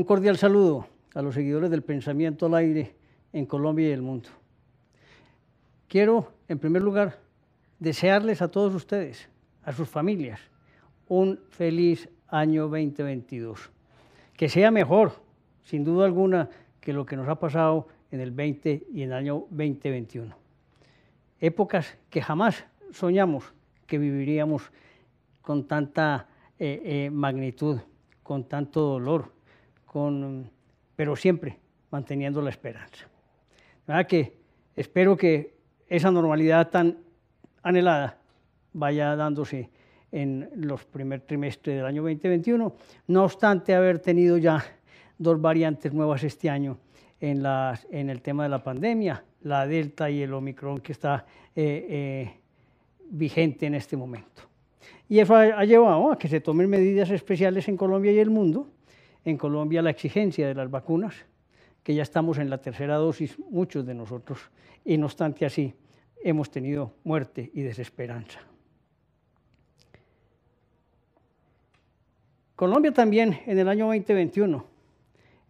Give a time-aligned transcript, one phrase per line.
[0.00, 2.94] Un cordial saludo a los seguidores del pensamiento al aire
[3.34, 4.30] en Colombia y el mundo.
[5.88, 7.18] Quiero, en primer lugar,
[7.78, 9.28] desearles a todos ustedes,
[9.62, 10.40] a sus familias,
[11.06, 13.70] un feliz año 2022.
[14.38, 15.20] Que sea mejor,
[15.64, 16.48] sin duda alguna,
[16.80, 20.34] que lo que nos ha pasado en el 20 y en el año 2021.
[21.40, 23.52] Épocas que jamás soñamos
[23.86, 24.62] que viviríamos
[25.42, 26.26] con tanta
[26.58, 27.80] eh, eh, magnitud,
[28.22, 29.38] con tanto dolor,
[29.90, 30.48] con,
[30.94, 31.58] pero siempre
[31.90, 33.08] manteniendo la esperanza.
[33.88, 34.36] ¿Verdad que
[34.76, 35.56] espero que
[35.88, 36.98] esa normalidad tan
[37.64, 38.16] anhelada
[38.72, 39.68] vaya dándose
[40.12, 42.72] en los primer trimestres del año 2021,
[43.08, 44.64] no obstante haber tenido ya
[45.18, 46.78] dos variantes nuevas este año
[47.18, 51.26] en, las, en el tema de la pandemia, la Delta y el Omicron que está
[51.56, 52.40] eh, eh,
[53.10, 54.42] vigente en este momento.
[55.08, 58.30] Y eso ha, ha, llevado a que se tomen medidas especiales en Colombia y el
[58.30, 58.68] mundo.
[59.24, 61.14] En Colombia la exigencia de las vacunas,
[61.82, 64.38] que ya estamos en la tercera dosis, muchos de nosotros,
[64.84, 65.74] y no obstante así,
[66.22, 68.40] hemos tenido muerte y desesperanza.
[72.56, 74.66] Colombia también en el año 2021,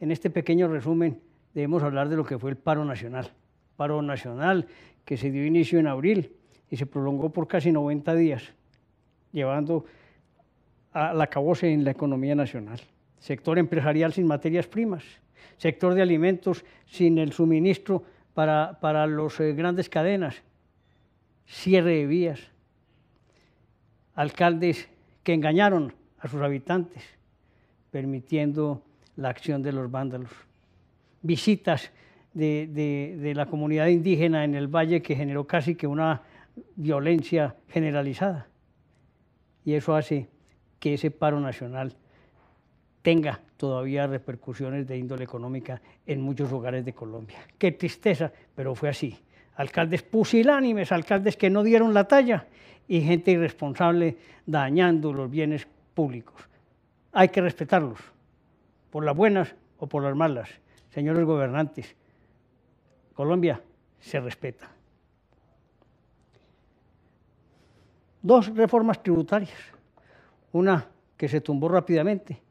[0.00, 1.20] en este pequeño resumen,
[1.54, 3.32] debemos hablar de lo que fue el paro nacional.
[3.76, 4.66] Paro nacional
[5.04, 6.32] que se dio inicio en abril
[6.70, 8.42] y se prolongó por casi 90 días,
[9.32, 9.86] llevando
[10.92, 12.80] a la cabose en la economía nacional.
[13.18, 15.04] Sector empresarial sin materias primas,
[15.56, 20.42] sector de alimentos sin el suministro para, para las eh, grandes cadenas,
[21.46, 22.40] cierre de vías,
[24.14, 24.88] alcaldes
[25.22, 27.02] que engañaron a sus habitantes,
[27.90, 28.82] permitiendo
[29.16, 30.30] la acción de los vándalos,
[31.22, 31.90] visitas
[32.32, 36.22] de, de, de, la comunidad indígena en el valle que generó casi que una
[36.76, 38.46] violencia generalizada.
[39.64, 40.28] Y eso hace
[40.78, 41.96] que ese paro nacional
[43.08, 47.38] tenga todavía repercusiones de índole económica en muchos hogares de Colombia.
[47.56, 49.18] Qué tristeza, pero fue así
[49.54, 52.46] alcaldes pusilánimes, alcaldes que no dieron la talla
[52.86, 56.36] y gente irresponsable dañando los bienes públicos.
[57.12, 57.98] Hay que respetarlos,
[58.90, 60.50] por las buenas o por las malas.
[60.90, 61.96] Señores gobernantes,
[63.14, 63.58] Colombia
[64.00, 64.68] se respeta.
[68.20, 69.56] Dos reformas tributarias,
[70.52, 70.86] una
[71.16, 72.42] que se tumbó rápidamente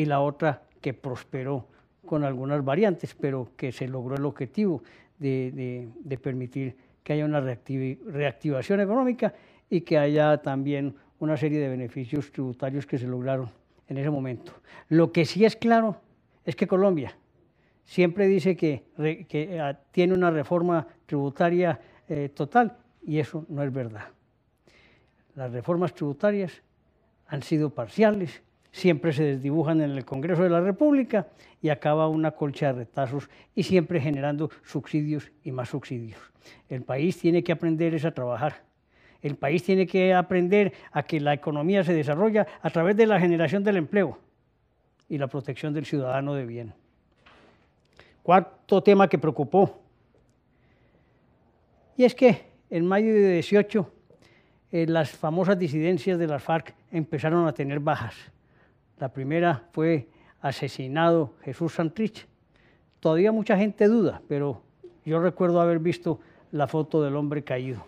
[0.00, 1.66] y la otra que prosperó
[2.06, 4.82] con algunas variantes, pero que se logró el objetivo
[5.18, 5.88] de,
[6.22, 6.74] permitir
[7.04, 9.34] que haya una reactivación económica
[9.68, 13.50] y que haya también una serie de beneficios tributarios que se lograron
[13.88, 14.52] en ese momento.
[14.88, 16.00] Lo que sí es claro
[16.44, 17.14] es que Colombia
[17.84, 18.84] siempre dice que,
[19.60, 21.78] ah, tiene una reforma tributaria
[22.08, 24.08] eh, total y eso no es verdad.
[25.34, 26.62] Las reformas tributarias
[27.26, 31.28] han sido parciales, siempre se desdibujan en el Congreso de la República
[31.60, 36.18] y acaba una colcha de retazos y siempre generando subsidios y más subsidios.
[36.68, 38.62] El país tiene que aprender a trabajar.
[39.22, 43.20] El país tiene que aprender a que la economía se desarrolla a través de la
[43.20, 44.18] generación del empleo
[45.08, 46.72] y la protección del ciudadano de bien.
[48.22, 49.82] Cuarto tema que preocupó.
[51.96, 53.92] Y es que en mayo de 18
[54.72, 58.14] eh, las famosas disidencias de las FARC empezaron a tener bajas
[59.00, 60.08] la primera fue
[60.42, 62.28] asesinado Jesús Santrich.
[63.00, 64.62] Todavía mucha gente duda, pero
[65.06, 66.20] yo recuerdo haber visto
[66.52, 67.82] la foto del hombre caído.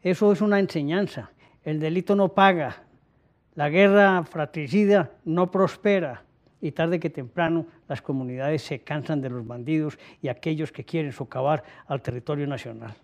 [0.00, 1.32] Eso es una enseñanza.
[1.64, 2.84] El delito no paga,
[3.56, 6.22] la guerra fratricida no prospera
[6.60, 11.12] y tarde que temprano las comunidades se cansan de los bandidos y aquellos que quieren
[11.12, 12.94] socavar al territorio nacional.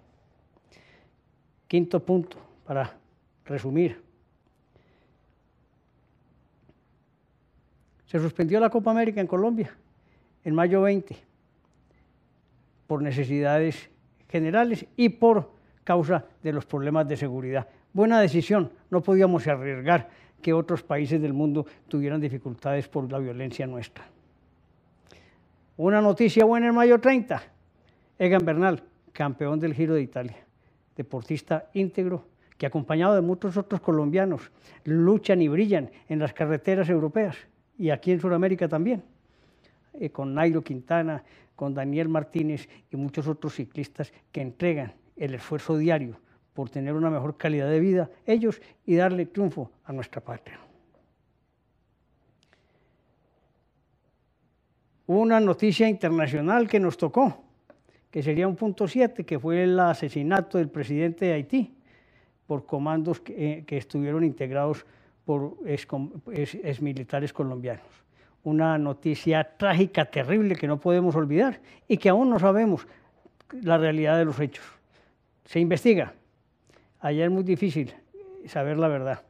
[1.66, 2.97] Quinto punto, para
[3.45, 4.03] resumir.
[8.06, 9.75] Se suspendió la Copa América en Colombia
[10.44, 11.16] en mayo 20
[12.87, 13.88] por necesidades
[14.28, 15.50] generales y por
[15.84, 17.68] causa de los problemas de seguridad.
[17.92, 20.09] Buena decisión, no podíamos arriesgar
[20.42, 24.04] que otros países del mundo tuvieran dificultades por la violencia nuestra.
[25.77, 27.42] Una noticia buena en mayo 30,
[28.18, 30.36] Egan Bernal, campeón del Giro de Italia,
[30.97, 32.27] deportista íntegro
[32.59, 34.51] que acompañado de muchos otros colombianos
[34.84, 37.36] luchan y brillan en las carreteras europeas
[37.78, 39.03] y aquí en Sudamérica también,
[39.94, 41.22] eh, con Nairo Quintana,
[41.56, 46.16] con Daniel Martínez y muchos otros ciclistas que entregan el esfuerzo diario
[46.53, 50.59] por tener una mejor calidad de vida ellos y darle triunfo a nuestra patria.
[55.06, 57.44] Una noticia internacional que nos tocó,
[58.10, 61.74] que sería un punto 7, que fue el asesinato del presidente de Haití
[62.47, 64.86] por comandos que, eh, que estuvieron integrados
[65.24, 67.86] por exmilitares colombianos.
[68.44, 72.86] una noticia trágica, terrible, que no podemos olvidar y que aún no sabemos
[73.62, 74.66] la realidad de los hechos.
[75.47, 76.12] Se investiga.
[77.00, 77.94] Allá es muy difícil
[78.47, 79.22] saber la verdad,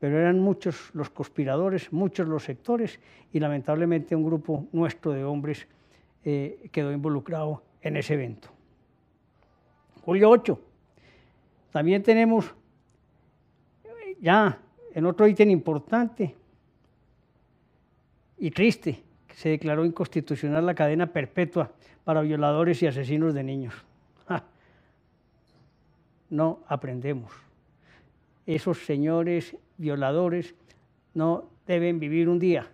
[0.00, 2.98] pero eran muchos los conspiradores, muchos los sectores
[3.32, 5.68] y lamentablemente un grupo nuestro de hombres
[6.24, 8.48] eh, quedó involucrado en ese evento.
[10.02, 10.60] Julio 8.
[11.70, 12.52] También tenemos
[14.20, 14.58] ya
[14.96, 16.34] en otro ítem importante
[18.38, 19.02] y triste,
[19.34, 21.70] se declaró inconstitucional la cadena perpetua
[22.02, 23.74] para violadores y asesinos de niños.
[26.30, 27.30] No aprendemos.
[28.46, 30.56] Esos señores violadores
[31.14, 32.66] no deben vivir un día,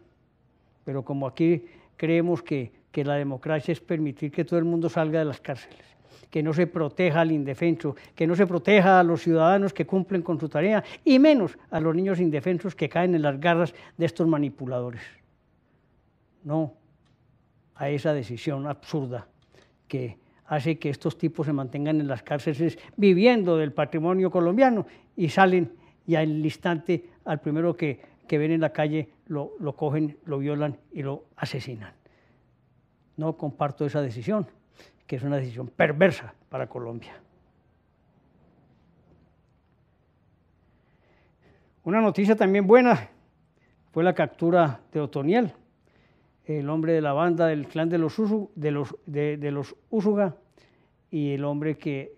[0.84, 1.66] pero como aquí
[1.98, 5.84] creemos que, que la democracia es permitir que todo el mundo salga de las cárceles
[6.32, 10.22] que no se proteja al indefenso, que no se proteja a los ciudadanos que cumplen
[10.22, 14.06] con su tarea y menos a los niños indefensos que caen en las garras de
[14.06, 15.02] estos manipuladores.
[16.42, 16.72] No
[17.74, 19.28] a esa decisión absurda
[19.86, 25.28] que hace que estos tipos se mantengan en las cárceles viviendo del patrimonio colombiano y
[25.28, 25.74] salen
[26.06, 30.38] y al instante al primero que, que ven en la calle lo, lo cogen, lo
[30.38, 31.92] violan y lo asesinan.
[33.18, 34.46] No comparto esa decisión
[35.06, 37.12] que es una decisión perversa para Colombia.
[41.84, 43.08] Una noticia también buena
[43.90, 45.52] fue la captura de Otoniel,
[46.44, 50.36] el hombre de la banda del clan de los, Úsuga
[51.10, 52.16] y el hombre que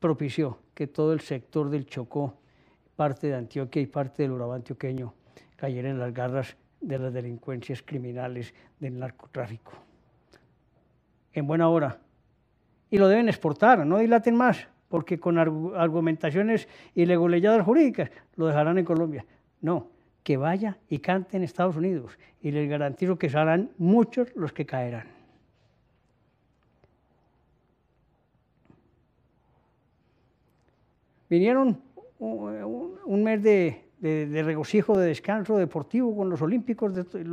[0.00, 2.38] propició que todo el sector del Chocó,
[2.96, 5.14] parte de Antioquia y parte del Urabá antioqueño,
[5.56, 9.72] cayera en las garras de las delincuencias criminales del narcotráfico.
[11.32, 11.98] En buena hora,
[12.90, 18.78] y lo deben exportar, no dilaten más, porque con argumentaciones y leguleyadas jurídicas lo dejarán
[18.78, 19.24] en Colombia.
[19.60, 19.88] No,
[20.22, 24.66] que vaya y cante en Estados Unidos y les garantizo que serán muchos los que
[24.66, 25.08] caerán.
[31.28, 31.80] Vinieron
[32.18, 33.82] un, mes de,
[34.44, 36.92] regocijo, de descanso deportivo con los olímpicos,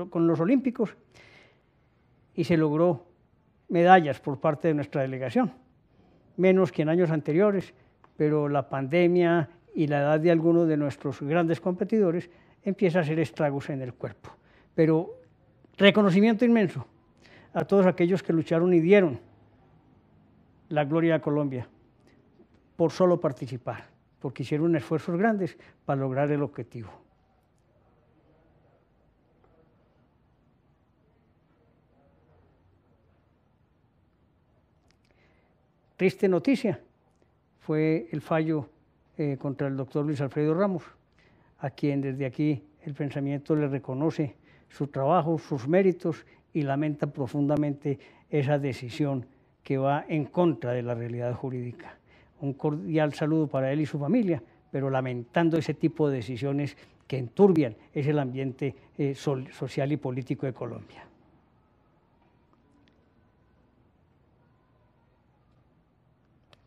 [0.10, 0.96] con los olímpicos
[2.36, 3.06] y se logró
[3.74, 5.52] medallas por parte de nuestra delegación,
[6.38, 7.74] menos que en años anteriores,
[8.16, 12.30] pero la pandemia y la edad de algunos de nuestros grandes competidores
[12.62, 14.30] empieza a hacer estragos en el cuerpo.
[14.76, 15.20] Pero
[15.76, 16.86] reconocimiento inmenso
[17.52, 19.20] a todos aquellos que lucharon y dieron
[20.70, 21.68] la gloria a Colombia
[22.76, 23.86] por solo participar,
[24.20, 26.92] porque hicieron esfuerzos grandes para lograr el objetivo.
[35.96, 36.80] Triste noticia
[37.60, 38.70] fue el fallo
[39.18, 40.84] eh, contra el doctor Luis Alfredo Ramos,
[41.60, 44.36] a quien desde aquí el pensamiento le reconoce
[44.70, 48.00] su trabajo, sus méritos y lamenta profundamente
[48.30, 49.26] esa decisión
[49.64, 51.98] que va en contra de la realidad jurídica.
[52.42, 56.76] Un cordial saludo para él y su familia, pero lamentando ese tipo de decisiones
[57.08, 61.06] que enturbian es el ambiente eh, social y político de Colombia.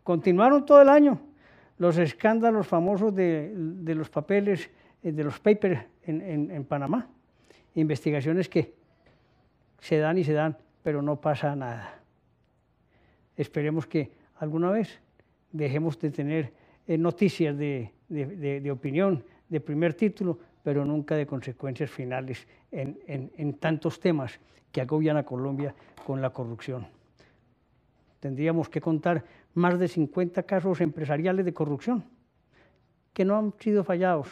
[0.07, 1.19] Continuaron todo el año
[1.79, 3.53] los escándalos famosos de,
[3.85, 4.71] los papeles,
[5.03, 7.09] eh, de los papers en, Panamá.
[7.75, 8.73] Investigaciones que
[9.81, 11.99] se dan y se dan, pero no pasa nada.
[13.37, 15.01] Esperemos que alguna vez
[15.51, 16.53] dejemos de tener
[16.87, 17.91] eh, noticias de,
[18.71, 24.39] opinión, de primer título, pero nunca de consecuencias finales en, tantos temas
[24.71, 25.75] que agobian a Colombia
[26.07, 26.87] con la corrupción.
[28.21, 29.25] Tendríamos que contar
[29.57, 32.05] más de 50 casos empresariales de corrupción
[33.17, 34.29] que no han sido fallados,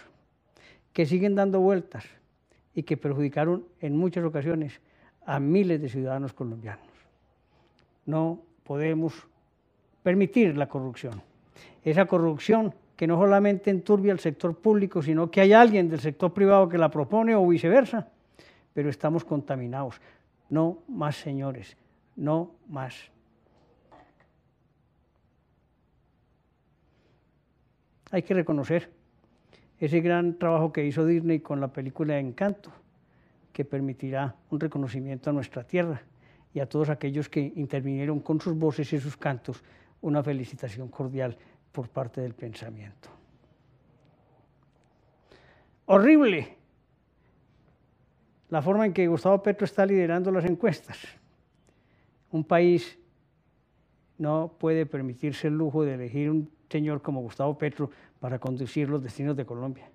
[0.93, 2.05] que siguen dando vueltas
[2.75, 4.79] y que perjudicaron en muchas ocasiones
[5.25, 6.87] a miles de ciudadanos colombianos.
[8.05, 9.15] No podemos
[10.03, 11.23] permitir la corrupción.
[11.83, 16.35] Esa corrupción que no solamente enturbia el sector público, sino que hay alguien del sector
[16.35, 18.09] privado que la propone o viceversa,
[18.75, 19.99] pero estamos contaminados.
[20.51, 21.79] No más, señores,
[22.17, 23.14] no más.
[28.15, 28.93] Hay que reconocer
[29.81, 32.71] ese gran trabajo que hizo Disney con la película Encanto,
[33.53, 36.01] que permitirá un reconocimiento a nuestra tierra
[36.53, 39.65] y a todos aquellos que intervinieron con sus voces y sus cantos,
[40.01, 41.37] una felicitación cordial
[41.73, 43.09] por parte del pensamiento.
[45.87, 46.57] Horrible
[48.49, 50.99] la forma en que Gustavo Petro está liderando las encuestas.
[52.31, 52.97] Un país
[54.19, 57.91] no puede permitirse el lujo de elegir un señor como Gustavo Petro
[58.21, 59.91] para conducir los destinos de Colombia.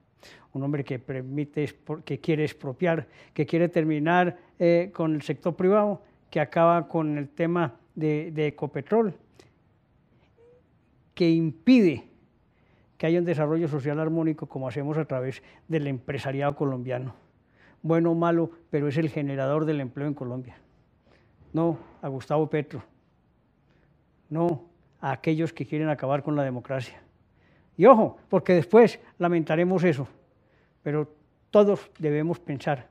[0.54, 1.74] un hombre que, permite,
[2.04, 7.30] que quiere expropiar, que quiere terminar eh, con el sector privado, que acaba con el
[7.30, 9.14] tema de, de Ecopetrol,
[11.14, 12.10] que impide
[13.00, 17.16] que haya un desarrollo social armónico como hacemos a través del empresariado colombiano.
[17.82, 20.58] Bueno o malo, pero es el generador del empleo en Colombia.
[21.54, 22.84] No a Gustavo Petro,
[24.30, 24.69] no
[25.02, 27.02] a aquellos que quieren acabar con la democracia.
[27.78, 30.08] Y ojo, porque después lamentaremos eso,
[30.84, 31.14] pero
[31.50, 32.88] todos debemos pensar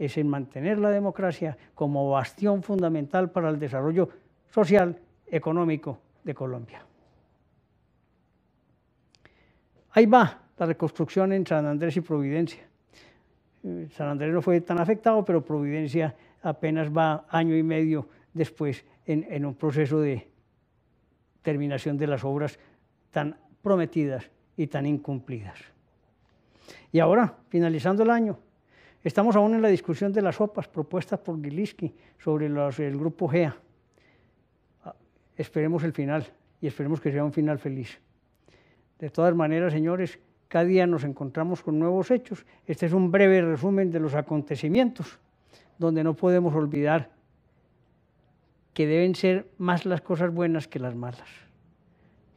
[0.00, 4.08] es en mantener la democracia como bastión fundamental para el desarrollo
[4.50, 6.82] social, económico de Colombia.
[9.90, 12.62] Ahí va la reconstrucción en San Andrés y Providencia.
[13.62, 18.82] Eh, San Andrés no fue tan afectado, pero Providencia apenas va año y medio después
[19.04, 20.29] en, un proceso de
[21.42, 22.58] terminación de las obras
[23.10, 25.58] tan prometidas y tan incumplidas.
[26.92, 28.38] Y ahora, finalizando el año,
[29.02, 33.56] estamos aún en la discusión de las OPAs propuestas por Gilinski sobre el grupo GEA.
[34.84, 34.94] Ah,
[35.36, 36.26] esperemos el final
[36.60, 38.00] y esperemos que sea un final feliz.
[38.98, 40.18] De todas maneras, señores,
[40.48, 42.44] cada día nos encontramos con nuevos hechos.
[42.66, 45.18] Este es un breve resumen de los acontecimientos,
[45.78, 47.10] donde no podemos olvidar
[48.80, 51.28] que deben ser más las cosas buenas que las malas,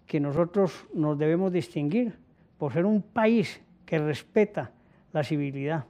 [0.05, 2.19] que nosotros nos debemos distinguir
[2.57, 4.71] por ser un país que respeta
[5.13, 5.85] la civilidad,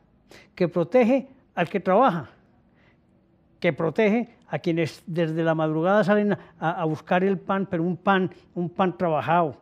[0.53, 2.29] que protege al que trabaja,
[3.59, 7.97] que protege a quienes desde la madrugada salen a, a buscar el pan, pero un
[7.97, 9.57] pan, un pan trabajado,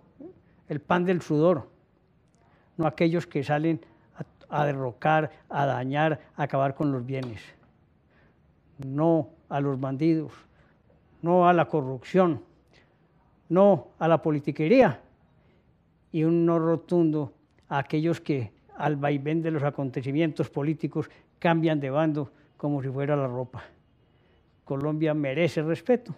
[0.68, 1.70] el pan del sudor,
[2.76, 3.80] no aquellos que salen
[4.50, 7.40] a, derrocar, a dañar, a acabar con los bienes.
[8.86, 10.34] No a los bandidos,
[11.22, 12.42] no a la corrupción,
[13.50, 15.02] no a la politiquería
[16.12, 17.34] y un no rotundo
[17.70, 21.10] a aquellos que al vaivén de los acontecimientos políticos
[21.40, 23.64] cambian de bando como si fuera la ropa.
[24.64, 26.16] Colombia merece respeto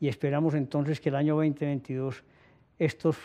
[0.00, 2.24] y esperamos entonces que el año 2022
[2.78, 3.16] estos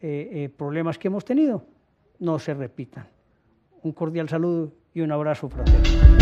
[0.00, 1.64] eh, eh, problemas que hemos tenido
[2.18, 3.06] no se repitan.
[3.82, 6.15] Un cordial saludo y un abrazo fraterno.